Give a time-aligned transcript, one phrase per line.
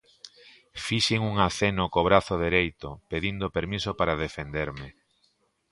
[0.85, 4.87] Fixen un aceno co brazo dereito, pedindo permiso para defenderme.